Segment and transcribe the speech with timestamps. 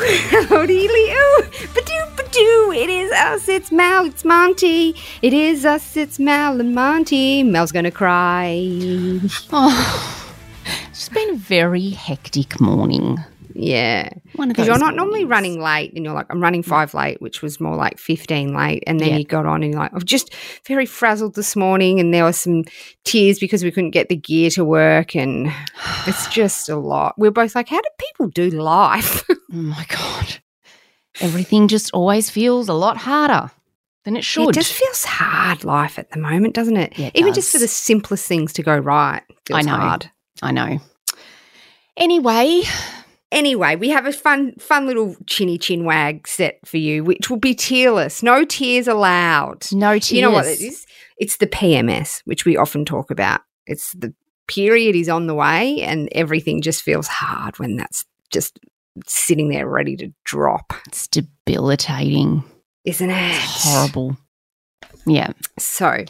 [0.48, 1.26] Howdy, Leo.
[1.74, 2.74] Badoo, badoo.
[2.74, 3.48] It is us.
[3.48, 4.06] It's Mal.
[4.06, 4.94] It's Monty.
[5.20, 5.94] It is us.
[5.94, 7.42] It's Mal and Monty.
[7.42, 8.70] Mel's gonna cry.
[9.52, 10.34] Oh,
[10.88, 13.18] it's been a very hectic morning.
[13.54, 14.10] Yeah.
[14.36, 17.20] One of Because you're not normally running late and you're like, I'm running five late,
[17.20, 18.82] which was more like 15 late.
[18.86, 19.16] And then Yeah.
[19.16, 20.34] you got on and you're like, I'm just
[20.66, 22.00] very frazzled this morning.
[22.00, 22.64] And there were some
[23.04, 25.14] tears because we couldn't get the gear to work.
[25.16, 25.52] And
[26.06, 27.14] it's just a lot.
[27.18, 29.24] We're both like, how do people do life?
[29.52, 30.38] Oh my god.
[31.20, 33.50] Everything just always feels a lot harder
[34.04, 34.50] than it should.
[34.50, 36.96] It just feels hard life at the moment, doesn't it?
[36.96, 39.22] Yeah, it Even just for the simplest things to go right.
[39.52, 39.74] I know.
[39.74, 40.08] hard.
[40.40, 40.78] I know.
[41.96, 42.62] Anyway,
[43.32, 47.36] Anyway, we have a fun, fun little chinny chin wag set for you, which will
[47.38, 48.22] be tearless.
[48.22, 49.66] No tears allowed.
[49.72, 50.12] no tears.
[50.12, 50.84] You know what it is?
[51.18, 53.42] It's the PMS, which we often talk about.
[53.66, 54.12] It's the
[54.48, 58.58] period is on the way, and everything just feels hard when that's just
[59.06, 62.42] sitting there ready to drop, It's debilitating.
[62.84, 63.34] isn't it?
[63.36, 64.16] It's horrible.
[65.06, 65.32] Yeah.
[65.58, 66.04] So,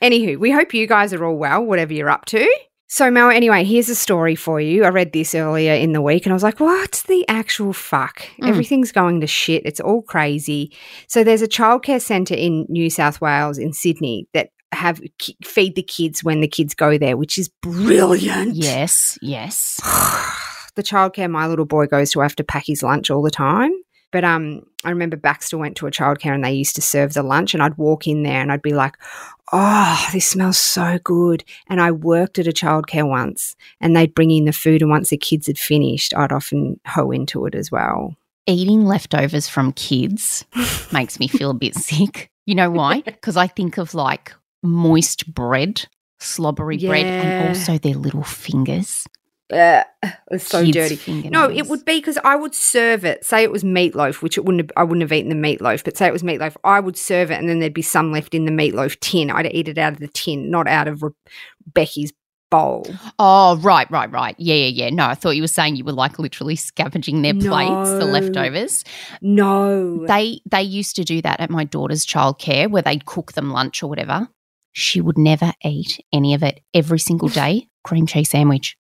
[0.00, 2.48] anywho, we hope you guys are all well, whatever you're up to.
[2.86, 4.84] So, Mel, anyway, here's a story for you.
[4.84, 8.20] I read this earlier in the week and I was like, what the actual fuck?
[8.40, 8.48] Mm.
[8.48, 9.62] Everything's going to shit.
[9.64, 10.76] It's all crazy.
[11.08, 15.00] So, there's a childcare centre in New South Wales, in Sydney, that have
[15.42, 18.54] feed the kids when the kids go there, which is brilliant.
[18.54, 19.18] Yes.
[19.22, 19.80] Yes.
[20.74, 23.30] the childcare my little boy goes to, I have to pack his lunch all the
[23.30, 23.72] time.
[24.14, 27.24] But um, I remember Baxter went to a childcare and they used to serve the
[27.24, 28.94] lunch, and I'd walk in there and I'd be like,
[29.52, 34.30] "Oh, this smells so good." And I worked at a childcare once, and they'd bring
[34.30, 37.72] in the food, and once the kids had finished, I'd often hoe into it as
[37.72, 38.14] well.
[38.46, 40.44] Eating leftovers from kids
[40.92, 42.30] makes me feel a bit sick.
[42.46, 43.00] You know why?
[43.04, 45.88] Because I think of like moist bread,
[46.20, 49.08] slobbery bread, and also their little fingers.
[49.52, 49.84] Uh,
[50.30, 51.28] it's so Kids' dirty.
[51.28, 53.24] No, it would be because I would serve it.
[53.24, 54.62] Say it was meatloaf, which it wouldn't.
[54.62, 57.30] Have, I wouldn't have eaten the meatloaf, but say it was meatloaf, I would serve
[57.30, 59.30] it, and then there'd be some left in the meatloaf tin.
[59.30, 61.10] I'd eat it out of the tin, not out of Re-
[61.66, 62.12] Becky's
[62.50, 62.86] bowl.
[63.18, 64.34] Oh, right, right, right.
[64.38, 64.90] Yeah, yeah, yeah.
[64.90, 68.84] No, I thought you were saying you were like literally scavenging their plates, the leftovers.
[69.20, 73.50] No, They they used to do that at my daughter's childcare where they'd cook them
[73.50, 74.28] lunch or whatever.
[74.72, 77.68] She would never eat any of it every single day.
[77.82, 78.76] Cream cheese sandwich.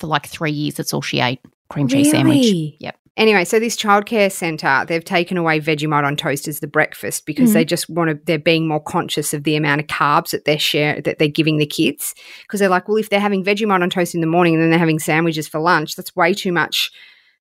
[0.00, 1.38] For like three years, that's all she ate.
[1.68, 2.52] Cream cheese sandwich.
[2.80, 2.96] Yep.
[3.16, 7.50] Anyway, so this childcare centre, they've taken away Vegemite on toast as the breakfast because
[7.50, 7.52] Mm.
[7.52, 8.18] they just want to.
[8.24, 11.58] They're being more conscious of the amount of carbs that they're share that they're giving
[11.58, 14.54] the kids because they're like, well, if they're having Vegemite on toast in the morning
[14.54, 16.90] and then they're having sandwiches for lunch, that's way too much,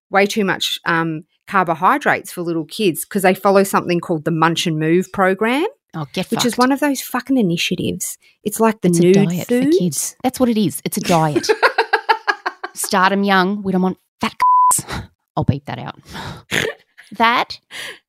[0.10, 4.68] way too much um, carbohydrates for little kids because they follow something called the Munch
[4.68, 6.46] and Move program, Oh, get which fucked.
[6.46, 8.18] is one of those fucking initiatives.
[8.44, 9.76] It's like the It's nude a diet foods.
[9.78, 10.16] for kids.
[10.24, 10.82] That's what it is.
[10.84, 11.48] It's a diet.
[12.80, 13.62] Start them young.
[13.62, 14.36] We don't want fat.
[15.36, 16.00] I'll beep that out.
[17.14, 17.60] that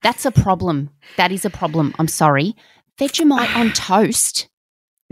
[0.03, 0.91] that's a problem.
[1.17, 1.95] That is a problem.
[1.99, 2.55] I'm sorry.
[2.99, 4.47] Vegemite on toast.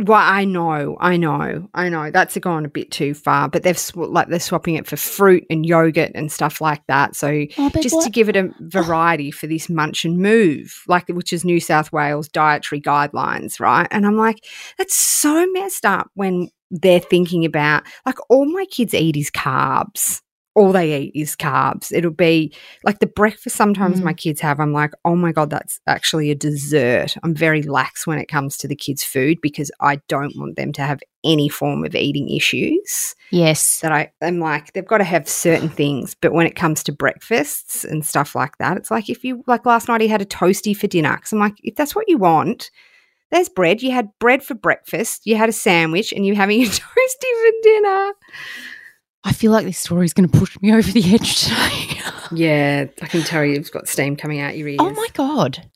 [0.00, 2.12] Well, I know, I know, I know.
[2.12, 5.44] That's gone a bit too far, but they've sw- like they're swapping it for fruit
[5.50, 7.16] and yogurt and stuff like that.
[7.16, 8.52] So Oh, just what- to give it a oh.
[8.60, 13.88] variety for this munch and move, like which is New South Wales dietary guidelines, right?
[13.90, 14.44] And I'm like,
[14.76, 20.20] that's so messed up when they're thinking about like all my kids eat is carbs.
[20.54, 21.92] All they eat is carbs.
[21.92, 22.52] It'll be
[22.82, 24.04] like the breakfast sometimes Mm.
[24.04, 24.58] my kids have.
[24.58, 27.14] I'm like, oh my God, that's actually a dessert.
[27.22, 30.72] I'm very lax when it comes to the kids' food because I don't want them
[30.72, 33.80] to have any form of eating issues yes.
[33.80, 36.92] that I am like they've got to have certain things, but when it comes to
[36.92, 40.26] breakfasts and stuff like that, it's like if you like last night he had a
[40.26, 42.70] toasty for dinner because I'm like if that's what you want,
[43.30, 43.82] there's bread.
[43.82, 47.52] You had bread for breakfast, you had a sandwich, and you're having a toasty for
[47.62, 48.12] dinner.
[49.24, 52.00] I feel like this story is going to push me over the edge today.
[52.30, 54.76] Yeah, I can tell you've got steam coming out your ears.
[54.82, 55.66] oh my god.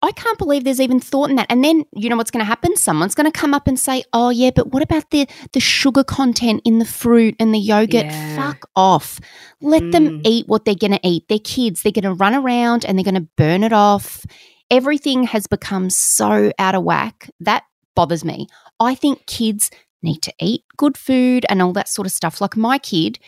[0.00, 1.46] I can't believe there's even thought in that.
[1.50, 2.74] And then you know what's going to happen?
[2.76, 6.02] Someone's going to come up and say, "Oh yeah, but what about the the sugar
[6.04, 8.06] content in the fruit and the yogurt?
[8.06, 8.36] Yeah.
[8.36, 9.20] Fuck off.
[9.60, 10.20] Let them Mm.
[10.24, 11.24] eat what they're going to eat.
[11.28, 11.82] They're kids.
[11.82, 14.24] They're going to run around and they're going to burn it off.
[14.70, 17.30] Everything has become so out of whack.
[17.40, 17.64] That
[17.94, 18.48] bothers me.
[18.80, 19.70] I think kids
[20.02, 22.40] need to eat good food and all that sort of stuff.
[22.40, 23.18] Like my kid,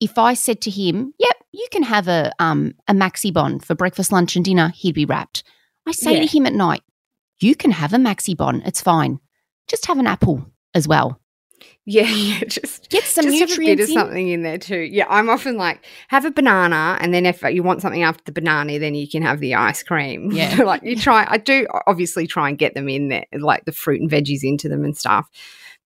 [0.00, 4.12] if I said to him, "Yep, you can have a um a Maxibon for breakfast,
[4.12, 5.42] lunch, and dinner," he'd be wrapped.
[5.86, 6.20] I say Yeah.
[6.20, 6.82] to him at night,
[7.40, 8.66] "You can have a Maxibon.
[8.66, 9.20] It's fine.
[9.68, 11.20] Just have an apple as well.
[11.84, 14.78] Yeah, yeah, just Get some just have a bit nutrients of something in there too.
[14.78, 18.32] Yeah, I'm often like have a banana, and then if you want something after the
[18.32, 20.30] banana, then you can have the ice cream.
[20.38, 20.62] Yeah.
[20.62, 21.26] like you try.
[21.28, 24.68] I do obviously try and get them in there, like the fruit and veggies into
[24.68, 25.28] them and stuff.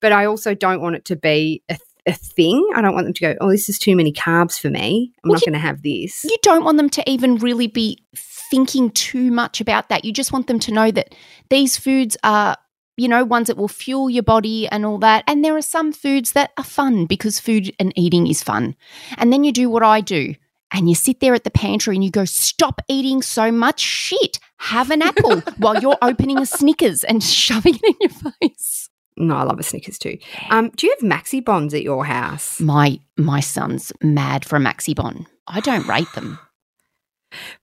[0.01, 2.69] But I also don't want it to be a, a thing.
[2.75, 5.13] I don't want them to go, oh, this is too many carbs for me.
[5.25, 6.25] I'm Well, not going to have this.
[6.25, 10.05] You don't want them to even really be thinking too much about that.
[10.05, 11.15] You just want them to know that
[11.49, 12.57] these foods are,
[12.97, 15.25] you know, ones that will fuel your body and all that.
[15.27, 18.77] And there are some foods that are fun because food and eating is fun.
[19.17, 20.35] And then you do what I do.
[20.75, 24.39] And you sit there at the pantry and you go, stop eating so much shit.
[24.56, 28.89] Have an apple while you're opening a Snickers and shoving it in your face.
[29.17, 30.19] No, I love a Snickers too.
[30.50, 32.59] Um, do you have Maxibons at your house?
[32.61, 35.27] My my son's mad for a Maxibon.
[35.47, 36.38] I don't rate them.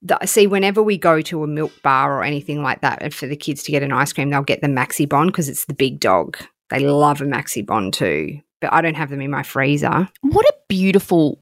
[0.01, 3.27] The- see, whenever we go to a milk bar or anything like that, and for
[3.27, 5.99] the kids to get an ice cream, they'll get the Maxibon because it's the big
[5.99, 6.37] dog.
[6.69, 10.07] They love a Maxibon too, but I don't have them in my freezer.
[10.21, 11.41] What a beautiful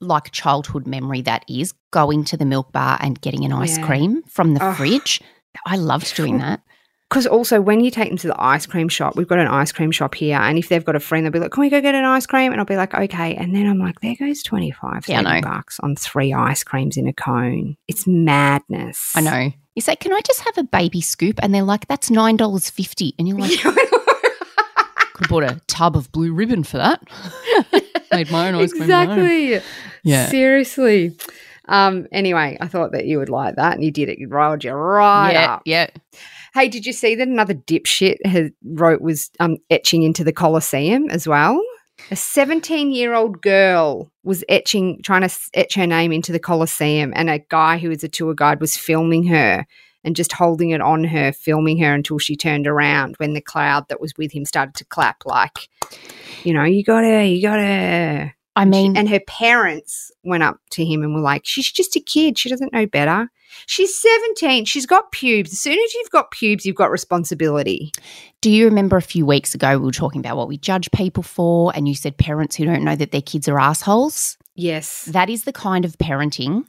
[0.00, 3.86] like childhood memory that is going to the milk bar and getting an ice Yeah.
[3.86, 4.76] cream from the Ugh.
[4.76, 5.20] fridge.
[5.66, 6.60] I loved doing that.
[7.12, 9.70] Because also, when you take them to the ice cream shop, we've got an ice
[9.70, 11.78] cream shop here, and if they've got a friend, they'll be like, "Can we go
[11.82, 14.42] get an ice cream?" And I'll be like, "Okay." And then I'm like, "There goes
[14.42, 15.50] 25, Yeah, I 30 know.
[15.50, 17.76] bucks on three ice creams in a cone.
[17.86, 19.52] It's madness." I know.
[19.74, 22.70] You say, "Can I just have a baby scoop?" And they're like, "That's nine dollars
[22.70, 23.14] fifty.
[23.18, 25.04] And you're like, Yeah, I know.
[25.12, 27.02] "Could have bought a tub of blue ribbon for that."
[28.10, 28.84] Made my own ice cream.
[28.84, 29.60] exactly.
[30.02, 30.30] Yeah.
[30.30, 31.14] Seriously.
[31.68, 34.18] Um, anyway, I thought that you would like that, and you did it.
[34.18, 35.62] You rolled you right yeah, up.
[35.66, 35.88] yeah.
[36.54, 41.08] Hey, did you see that another dipshit has wrote was um, etching into the Colosseum
[41.08, 41.62] as well?
[42.10, 47.12] A 17 year old girl was etching, trying to etch her name into the Colosseum,
[47.16, 49.66] and a guy who was a tour guide was filming her
[50.04, 53.88] and just holding it on her, filming her until she turned around when the crowd
[53.88, 55.68] that was with him started to clap, like,
[56.44, 58.34] you know, you got her, you got her.
[58.54, 62.00] I mean, And her parents went up to him and were like, She's just a
[62.00, 62.38] kid.
[62.38, 63.30] She doesn't know better.
[63.66, 64.64] She's 17.
[64.64, 65.52] She's got pubes.
[65.52, 67.92] As soon as you've got pubes, you've got responsibility.
[68.40, 71.22] do you remember a few weeks ago we were talking about what we judge people
[71.22, 74.36] for, and you said parents who don't know that their kids are assholes?
[74.54, 75.04] Yes.
[75.04, 76.64] That is the kind of parenting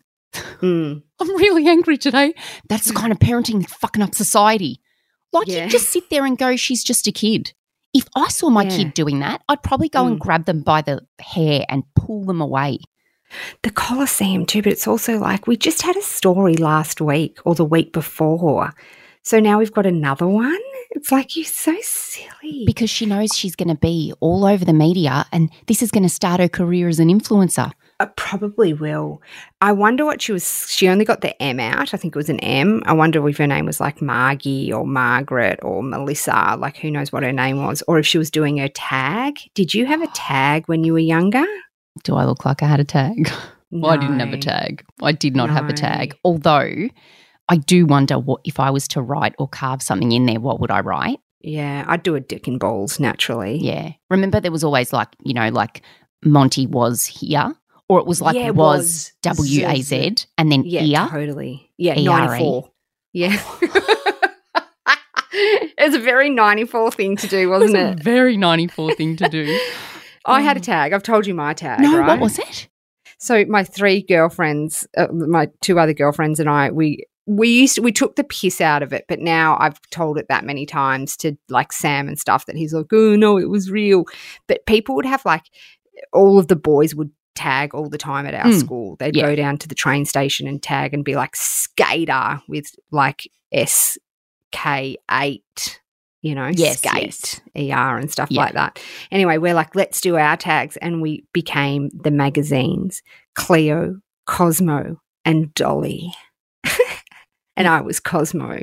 [0.61, 1.03] Mm.
[1.19, 2.33] I'm really angry today.
[2.67, 4.81] That's the kind of parenting that's fucking up society.
[5.31, 5.65] Like Yeah.
[5.65, 7.53] you just sit there and go, she's just a kid.
[7.93, 8.77] If I saw my Yeah.
[8.77, 10.19] kid doing that, I'd probably go and Mm.
[10.19, 12.79] grab them by the hair and pull them away.
[13.63, 17.55] The Colosseum, too, but it's also like we just had a story last week or
[17.55, 18.73] the week before.
[19.23, 20.59] So now we've got another one.
[20.91, 22.63] It's like you're so silly.
[22.65, 26.03] Because she knows she's going to be all over the media and this is going
[26.03, 27.71] to start her career as an influencer.
[27.99, 29.21] I probably will.
[29.61, 30.67] I wonder what she was.
[30.69, 31.93] She only got the M out.
[31.93, 32.81] I think it was an M.
[32.85, 36.55] I wonder if her name was like Margie or Margaret or Melissa.
[36.57, 39.39] Like who knows what her name was, or if she was doing her tag.
[39.53, 41.45] Did you have a tag when you were younger?
[42.03, 43.29] Do I look like I had a tag?
[43.75, 44.85] Well, I didn't have a tag.
[45.01, 46.15] I did not have a tag.
[46.23, 46.89] Although
[47.49, 50.59] I do wonder what if I was to write or carve something in there, what
[50.59, 51.19] would I write?
[51.41, 53.57] Yeah, I'd do a dick and balls naturally.
[53.57, 53.93] Yeah.
[54.11, 55.81] Remember, there was always like, you know, like
[56.23, 57.53] Monty was here,
[57.89, 59.13] or it was like Yeah, it was was.
[59.37, 61.07] W A Z and then Yeah, ear.
[61.09, 61.71] totally.
[61.77, 62.03] Yeah, ERE.
[62.05, 62.71] 94.
[63.13, 63.43] Yeah.
[65.33, 68.03] it's a very 94 thing to do, wasn't it?
[68.03, 69.59] very 94 thing to do.
[70.25, 70.93] I had a tag.
[70.93, 72.07] I've told you my tag, no, right?
[72.07, 72.69] what was it?
[73.17, 77.81] So my three girlfriends, uh, my two other girlfriends and I, we we used to,
[77.81, 81.15] we took the piss out of it, but now I've told it that many times
[81.17, 84.05] to like Sam and stuff that he's like, oh no, it was real.
[84.47, 85.43] But people would have like
[86.11, 88.59] all of the boys would tag all the time at our Mm.
[88.59, 88.95] school.
[88.99, 89.23] They'd Yeah.
[89.27, 93.97] go down to the train station and tag and be like skater with like S
[94.51, 95.79] K eight.
[96.21, 98.43] You know, Yes, skate, ER, and stuff Yeah.
[98.43, 98.79] like that.
[99.11, 100.77] Anyway, we're like, let's do our tags.
[100.77, 103.01] And we became the magazines
[103.35, 106.13] Cleo, Cosmo, and Dolly.
[107.57, 108.57] and I was Cosmo.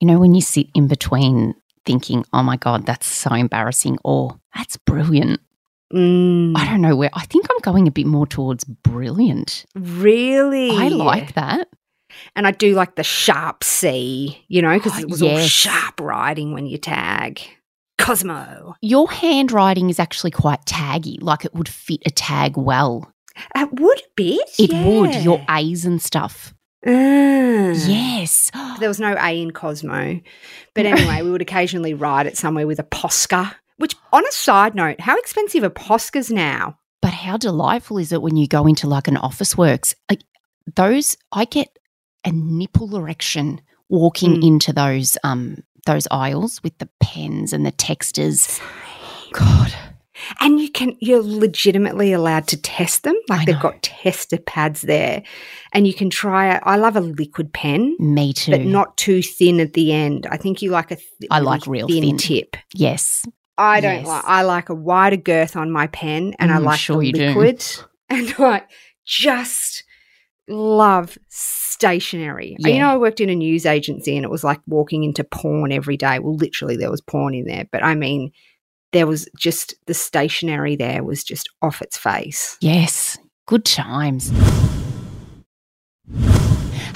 [0.00, 1.54] You know, when you sit in between
[1.86, 5.40] thinking, oh my God, that's so embarrassing, or that's brilliant.
[5.94, 7.10] Mm, I don't know where.
[7.12, 9.64] I think I'm going a bit more towards brilliant.
[9.74, 10.70] really?
[10.70, 11.68] I like that.
[12.36, 16.00] And I do like the sharp C, you know, because Oh, it was all sharp
[16.00, 17.40] writing when you tag.
[17.98, 18.74] Cosmo.
[18.82, 23.12] Your handwriting is actually quite taggy, like it would fit a tag well.
[23.56, 24.50] It would a bit.
[24.58, 26.54] It would, your A's and stuff.
[26.86, 26.90] Ah.
[26.90, 28.50] Yes.
[28.78, 30.20] There was no A in Cosmo.
[30.74, 33.54] But anyway, we would occasionally write it somewhere with a Posca.
[33.76, 36.78] Which, on a side note, how expensive are Poscas now?
[37.02, 39.94] But how delightful is it when you go into like an Officeworks?
[40.10, 40.22] Like
[40.76, 41.68] those, I get
[42.24, 44.46] a nipple erection walking Mm.
[44.46, 48.58] into those um those aisles with the pens and the texters.
[49.32, 49.74] God,
[50.40, 53.16] And you can you're legitimately allowed to test them.
[53.28, 55.22] Like they've got tester pads there.
[55.74, 56.62] And you can try it.
[56.64, 58.52] I love a liquid pen, me too.
[58.52, 60.26] but not too thin at the end.
[60.30, 62.16] I think you like a th- I like real thin, thin.
[62.16, 62.56] tip.
[62.72, 64.06] yes, I don't Yes.
[64.06, 64.24] like.
[64.24, 67.12] I like a wider girth on my pen, and I Mm, like sure the you
[67.12, 67.26] do.
[67.28, 67.64] liquid,
[68.10, 68.62] and I
[69.06, 69.84] just
[70.48, 72.56] love stationery.
[72.58, 75.72] You know, I worked in a news agency, and it was like walking into porn
[75.72, 76.18] every day.
[76.18, 78.32] Well, literally, there was porn in there, but I mean,
[78.92, 82.56] there was just the stationery there was just off its face.
[82.60, 83.18] Yes.
[83.46, 84.32] Good times.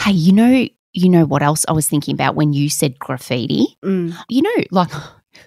[0.00, 3.67] Hey, you know, you know what else I was thinking about when you said graffiti?
[3.85, 4.15] Mm.
[4.29, 4.91] You know, like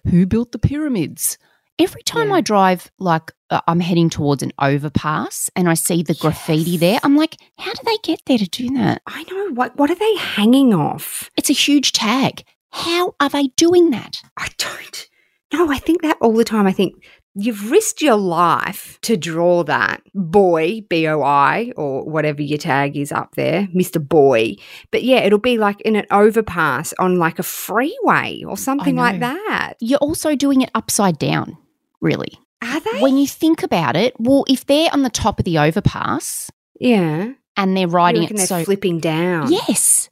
[0.07, 1.37] who built the pyramids?
[1.79, 2.35] Every time Yeah.
[2.35, 6.99] I drive, like uh, I'm heading towards an overpass and I see the graffiti there,
[7.03, 9.01] I'm like, how do they get there to do that?
[9.07, 9.75] I know what.
[9.77, 11.29] What are they hanging off?
[11.37, 12.43] It's a huge tag.
[12.71, 14.17] How are they doing that?
[14.37, 15.07] I don't.
[15.53, 16.67] No, I think that all the time.
[16.67, 16.93] I think
[17.35, 22.97] you've risked your life to draw that boy, B O I, or whatever your tag
[22.97, 24.05] is up there, Mr.
[24.05, 24.55] Boy.
[24.91, 29.19] But yeah, it'll be like in an overpass on like a freeway or something like
[29.19, 29.73] that.
[29.79, 31.57] You're also doing it upside down,
[32.01, 32.37] really.
[32.63, 33.01] Are they?
[33.01, 37.33] When you think about it, well, if they're on the top of the overpass yeah.
[37.57, 39.51] and they're riding it they're so flipping down.
[39.51, 40.09] Yes.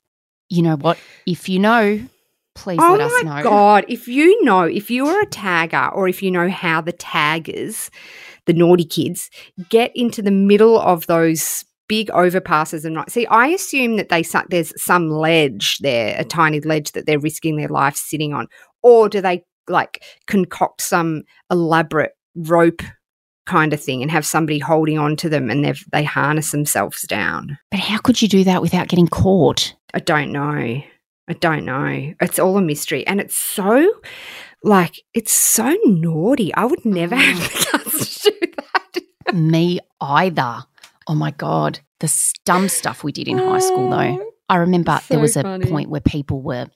[0.49, 0.97] You know what?
[1.27, 2.01] If you know,
[2.59, 3.43] please Oh let us my know.
[3.43, 3.85] god!
[3.87, 7.89] If you know, if you are a tagger, or if you know how the taggers,
[8.45, 9.29] the naughty kids,
[9.69, 13.09] get into the middle of those big overpasses and right.
[13.09, 17.55] see, I assume that they there's some ledge there, a tiny ledge that they're risking
[17.55, 18.47] their life sitting on,
[18.83, 22.81] or do they like concoct some elaborate rope
[23.45, 27.03] kind of thing and have somebody holding on to them and they they harness themselves
[27.03, 27.57] down?
[27.71, 29.73] But how could you do that without getting caught?
[29.93, 30.81] I don't know.
[31.29, 32.13] I don't know.
[32.19, 33.05] It's all a mystery.
[33.05, 33.93] And it's so,
[34.63, 36.53] like, it's so naughty.
[36.55, 39.35] I would never have the guts to do that.
[39.35, 40.63] Me either.
[41.07, 41.79] Oh my God.
[41.99, 44.31] The dumb stuff we did in high school, though.
[44.49, 45.67] I remember there was a funny.
[45.67, 46.67] point where people were,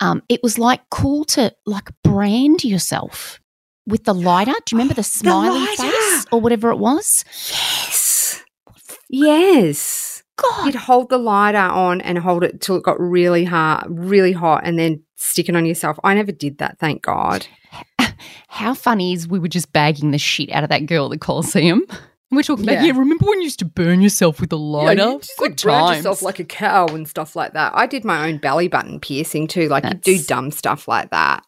[0.00, 3.38] um, it was like cool to like brand yourself
[3.86, 4.54] with the lighter.
[4.64, 5.82] Do you remember the smiley lighter.
[5.82, 7.24] face or whatever it was?
[7.50, 8.42] Yes.
[9.10, 10.17] Yes.
[10.42, 14.32] God, You'd hold the lighter on and hold it till it got really hot, really
[14.32, 15.98] hot, and then stick it on yourself.
[16.04, 17.46] I never did that, thank God.
[18.48, 21.18] how funny is we were just bagging the shit out of that girl at the
[21.18, 21.84] Coliseum.
[22.30, 22.92] We're talking about, Yeah.
[22.92, 25.00] yeah, remember when you used to burn yourself with a lighter?
[25.02, 25.96] Yeah, you just, like, Good brand times.
[25.98, 27.72] yourself like a cow and stuff like that.
[27.74, 29.68] I did my own belly button piercing too.
[29.68, 31.42] Like you do dumb stuff like that.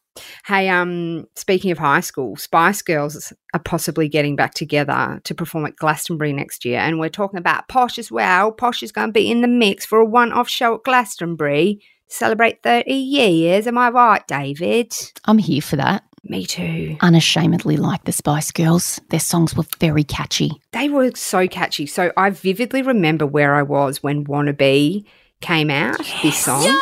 [0.45, 5.67] Hey, um, speaking of high school, Spice Girls are possibly getting back together to perform
[5.67, 8.51] at Glastonbury next year, and we're talking about Posh as well.
[8.51, 12.15] Posh is going to be in the mix for a one-off show at Glastonbury to
[12.15, 13.67] celebrate thirty years.
[13.67, 14.93] Am I right, David?
[15.27, 16.03] I'm here for that.
[16.25, 16.97] Me too.
[17.01, 19.01] Unashamedly like the Spice Girls.
[19.09, 20.51] Their songs were very catchy.
[20.73, 21.87] They were so catchy.
[21.87, 25.07] So I vividly remember where I was when "Wannabe"
[25.41, 25.99] came out.
[26.23, 26.79] This song.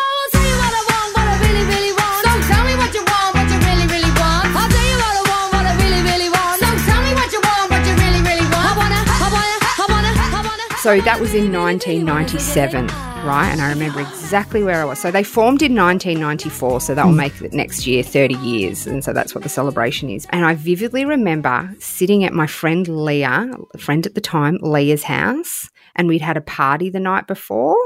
[10.83, 12.87] So that was in 1997,
[13.27, 13.49] right?
[13.51, 15.01] And I remember exactly where I was.
[15.01, 17.17] So they formed in 1994, so that will mm.
[17.17, 18.87] make it next year 30 years.
[18.87, 20.25] And so that's what the celebration is.
[20.31, 25.69] And I vividly remember sitting at my friend Leah, friend at the time, Leah's house,
[25.97, 27.77] and we'd had a party the night before.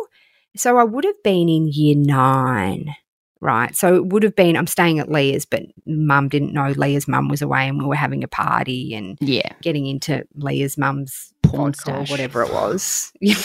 [0.54, 2.94] So I would have been in year nine.
[3.40, 3.74] Right.
[3.74, 7.28] So it would have been, I'm staying at Leah's, but mum didn't know Leah's mum
[7.28, 9.50] was away and we were having a party and Yeah.
[9.62, 12.10] getting into Leah's mum's Porn stash.
[12.10, 13.12] whatever it was.
[13.20, 13.36] yeah,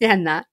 [0.00, 0.46] and that.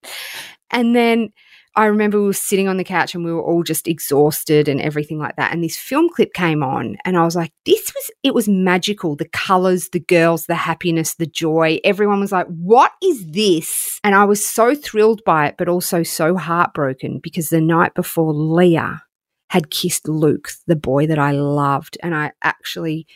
[0.72, 1.32] And then
[1.76, 4.80] I remember we were sitting on the couch and we were all just exhausted and
[4.80, 5.52] everything like that.
[5.52, 9.16] And this film clip came on, and I was like, this was, it was magical.
[9.16, 11.80] The colors, the girls, the happiness, the joy.
[11.84, 14.00] Everyone was like, what is this?
[14.04, 18.34] And I was so thrilled by it, but also so heartbroken because the night before
[18.34, 19.02] Leah
[19.50, 21.98] had kissed Luke, the boy that I loved.
[22.04, 23.08] And I actually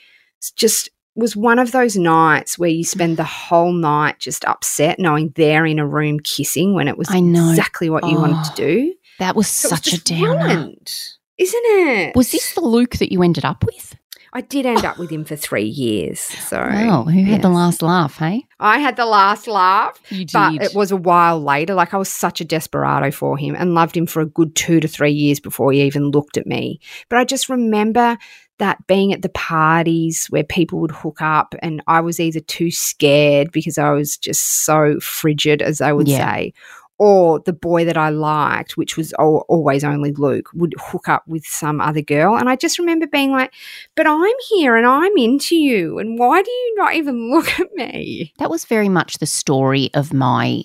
[0.55, 5.33] just was one of those nights where you spend the whole night just upset knowing
[5.35, 7.49] they're in a room kissing when it was I know.
[7.49, 8.93] exactly what you wanted Oh, to do.
[8.93, 10.45] Oh, that was So it was such a downer.
[10.47, 10.93] ruined,
[11.37, 12.15] isn't it?
[12.15, 13.95] Was this the Luke that you ended up with?
[14.33, 16.19] I did end up with him for three years.
[16.19, 18.43] So Wow, who had the last laugh, hey?
[18.59, 19.99] I had the last laugh.
[20.11, 21.73] You did, But it was a while later.
[21.73, 24.79] Like I was such a desperado for him and loved him for a good two
[24.81, 26.79] to three years before he even looked at me.
[27.09, 28.17] But I just remember
[28.59, 32.71] that being at the parties where people would hook up and I was either too
[32.71, 36.17] scared because I was just so frigid, as they would Yeah.
[36.35, 36.53] say.
[36.99, 41.45] Or the boy that I liked, which was always only Luke, would hook up with
[41.45, 42.35] some other girl.
[42.35, 43.53] And I just remember being like,
[43.95, 45.99] but I'm here and I'm into you.
[45.99, 48.33] And why do you not even look at me?
[48.39, 50.63] That was very much the story of my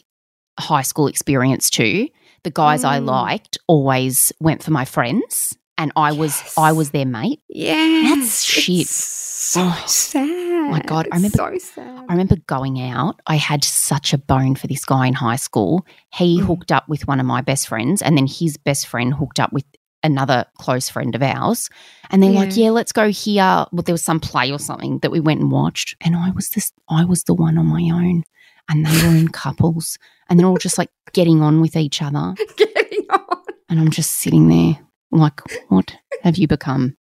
[0.59, 2.09] high school experience too.
[2.45, 3.05] The guys I Mm.
[3.07, 7.41] liked always went for my friends and I was I was their mate.
[7.49, 8.15] Yeah.
[8.15, 8.87] That's shit.
[8.87, 10.71] So Oh, sad.
[10.71, 12.05] my God, I remember- so sad.
[12.09, 13.21] I remember going out.
[13.27, 15.85] I had such a bone for this guy in high school.
[16.15, 16.47] He Mm.
[16.47, 19.53] hooked up with one of my best friends, and then his best friend hooked up
[19.53, 19.65] with
[20.05, 21.69] another close friend of ours.
[22.11, 22.65] And they're like, Yeah.
[22.67, 25.51] "Yeah, let's go here." Well, there was some play or something that we went and
[25.51, 26.73] watched, and I was this.
[26.89, 28.23] I was the one on my own,
[28.69, 29.99] and they were in couples,
[30.29, 33.39] and they're all just like getting on with each other, Getting on.
[33.69, 34.79] and I'm just sitting there
[35.13, 36.97] like, "What have you become?"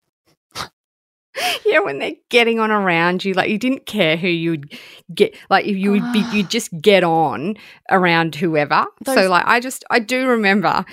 [1.67, 4.73] Yeah, when they're getting on around you, like you didn't care who you'd
[5.15, 7.57] get, like if you would be, you'd just get on
[7.91, 8.87] around whoever.
[9.05, 10.85] so, like, I just, I do remember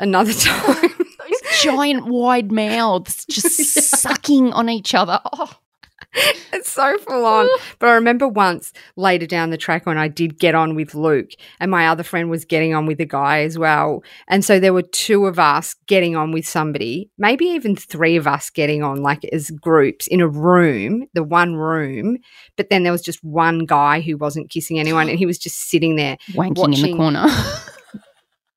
[0.00, 0.90] another time.
[0.98, 3.82] Those giant wide mouths just Yeah.
[3.82, 5.20] sucking on each other.
[5.32, 5.52] Oh.
[6.52, 7.48] it's so full on.
[7.78, 11.30] But I remember once later down the track when I did get on with Luke,
[11.58, 14.04] and my other friend was getting on with a guy as well.
[14.28, 18.26] And so there were two of us getting on with somebody, maybe even three of
[18.26, 22.18] us getting on, like as groups in a room, the one room.
[22.56, 25.70] But then there was just one guy who wasn't kissing anyone, and he was just
[25.70, 26.18] sitting there.
[26.32, 27.26] wanking in the corner.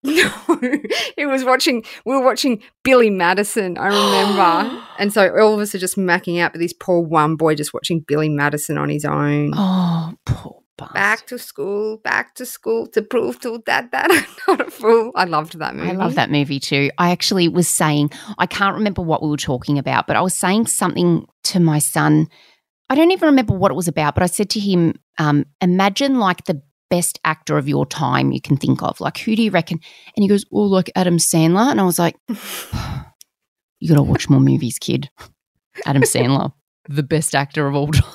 [0.15, 0.71] No,
[1.17, 1.83] he was watching.
[2.05, 3.77] We were watching Billy Madison.
[3.77, 7.35] I remember, and so all of us are just macking out, but this poor one
[7.35, 9.51] boy just watching Billy Madison on his own.
[9.55, 10.93] oh, poor bastard.
[10.93, 15.11] Back to school, back to school to prove to dad that I'm not a fool.
[15.15, 15.89] I loved that movie.
[15.89, 16.91] I love that movie too.
[16.97, 20.33] I actually was saying, I can't remember what we were talking about, but I was
[20.33, 22.27] saying something to my son.
[22.89, 26.19] I don't even remember what it was about, but I said to him, um, imagine
[26.19, 28.99] like the best actor of your time you can think of.
[29.01, 29.79] Like, who do you reckon?
[30.15, 31.69] And he goes, oh, like Adam Sandler.
[31.71, 32.15] And I was like,
[33.79, 35.09] you got to watch more movies, kid.
[35.85, 36.51] Adam Sandler,
[36.87, 38.03] the best actor of all time.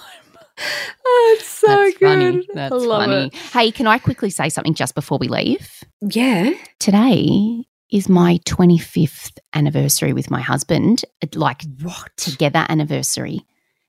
[1.06, 2.06] Oh, it's so That's good.
[2.06, 2.46] funny.
[2.52, 3.26] That's I love funny.
[3.28, 3.34] it.
[3.34, 5.70] Hey, can I quickly say something just before we leave?
[6.02, 6.50] Yeah.
[6.78, 11.02] Today is my 25th anniversary with my husband,
[11.34, 12.10] like What?
[12.18, 13.40] together anniversary.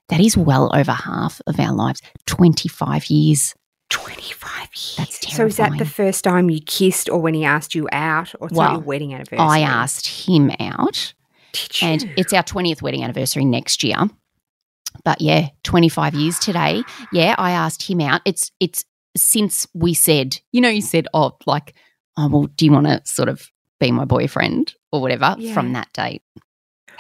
[0.08, 2.02] That is well over half of our lives.
[2.28, 3.54] 25 years.
[3.92, 4.96] 25 years.
[4.98, 8.34] That's So is that the first time you kissed or when he asked you out
[8.40, 9.38] or it's Well, your wedding anniversary?
[9.40, 11.14] I asked him out,
[11.54, 11.88] Did you?
[11.88, 13.98] and it's our 20th wedding anniversary next year.
[15.04, 16.84] But yeah, 25 years today.
[17.12, 18.22] Yeah, I asked him out.
[18.26, 18.84] It's it's
[19.16, 21.74] since we said, you know, you said, oh, like,
[22.18, 25.54] oh, well, do you want to sort of be my boyfriend or whatever Yeah.
[25.54, 26.22] from that date?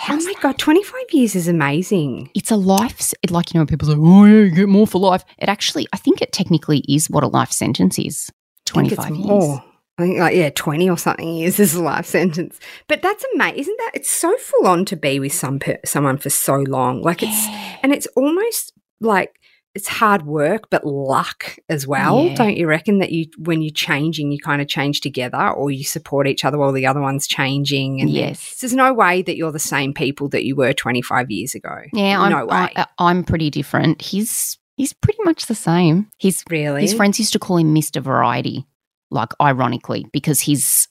[0.01, 2.29] Oh How's my God, 25 years is amazing.
[2.35, 5.23] it's a life like you know people say oh yeah you get more for life
[5.37, 8.31] it actually i think it technically is what a life sentence is
[8.65, 9.63] 25 years more.
[9.97, 12.59] I think like yeah, twenty or something years is a life sentence.
[12.87, 13.91] But that's amazing, isn't that?
[13.93, 17.01] It's so full on to be with some per- someone for so long.
[17.03, 17.77] Like it's Yeah.
[17.83, 19.39] and it's almost like
[19.73, 22.25] it's hard work, but luck as well.
[22.25, 22.35] Yeah.
[22.35, 25.83] Don't you reckon that you when you're changing, you kind of change together, or you
[25.85, 28.01] support each other while the other one's changing?
[28.01, 31.55] And yes there's no way that you're the same people that you were 25 years
[31.55, 31.77] ago.
[31.93, 32.69] yeah I'm, no way.
[32.75, 36.81] I, i'm pretty different he's he's pretty much the same his really?
[36.81, 38.65] his friends used to call him mr variety
[39.09, 40.87] like ironically because he's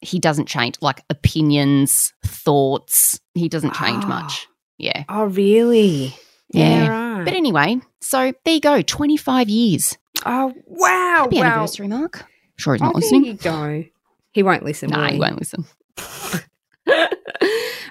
[0.00, 4.08] he doesn't change like opinions thoughts he doesn't change Oh.
[4.08, 4.46] much
[4.78, 6.14] yeah Oh, really?
[6.50, 6.88] Yeah.
[6.88, 7.24] right.
[7.24, 11.24] but anyway so there you go 25 years oh, wow.
[11.24, 11.44] happy wow.
[11.44, 12.24] anniversary mark
[12.56, 13.84] sure he's Oh, not there listening you go.
[14.32, 14.90] He won't listen.
[14.90, 15.64] no will he won't listen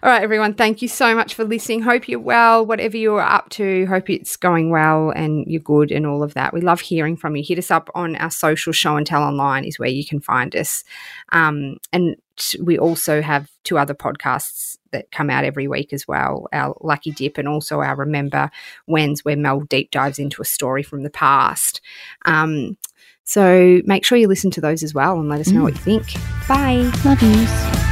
[0.04, 0.54] All right, everyone.
[0.54, 1.82] Thank you so much for listening.
[1.82, 3.86] Hope you're well, whatever you're up to.
[3.88, 6.54] Hope it's going well and you're good and all of that.
[6.54, 7.44] We love hearing from you.
[7.46, 10.56] Hit us up on our social show and tell online is where you can find
[10.56, 10.84] us.
[11.32, 12.16] Um, and
[12.62, 17.12] we also have two other podcasts that come out every week as well our Lucky
[17.12, 18.50] Dip and also our Remember
[18.86, 21.82] When's, where Mel deep dives into a story from the past.
[22.26, 22.78] Um,
[23.24, 25.82] so make sure you listen to those as well and let us know what you
[25.82, 26.14] think.
[26.48, 26.90] Bye.
[27.04, 27.87] love yous